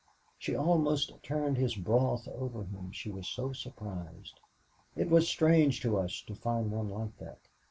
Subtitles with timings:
[0.39, 4.39] She almost turned his broth over him she was so surprised.
[4.95, 7.37] It was strange to us to find one like that.